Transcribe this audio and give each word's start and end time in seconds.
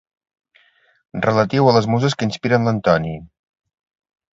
Relatiu 1.27 1.69
a 1.69 1.75
les 1.77 1.91
muses 1.97 2.19
que 2.19 2.31
inspiren 2.33 2.67
l'Antoni. 2.71 3.17